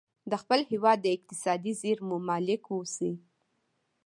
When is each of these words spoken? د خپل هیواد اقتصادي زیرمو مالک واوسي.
د 0.29 0.31
خپل 0.41 0.59
هیواد 0.71 0.99
اقتصادي 1.15 1.71
زیرمو 1.81 2.17
مالک 2.29 2.61
واوسي. 2.67 3.11